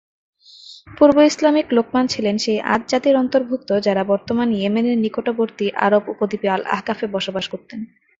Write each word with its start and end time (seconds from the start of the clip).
পূর্ব-ইসলামিক 0.87 1.67
লোকমান 1.77 2.05
ছিলেন 2.07 2.35
সেই 2.37 2.59
আদ 2.73 2.81
জাতির 2.87 3.15
অন্তর্ভুক্ত 3.15 3.69
যারা 3.79 4.03
বর্তমান 4.03 4.47
ইয়েমেনের 4.51 4.97
নিকটবর্তী 4.97 5.65
আরব 5.85 6.03
উপদ্বীপে 6.13 6.47
আল-আহকাফে 6.49 7.05
বাস 7.13 7.45
করতেন। 7.53 7.79